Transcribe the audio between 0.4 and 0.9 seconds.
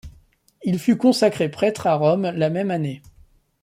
Il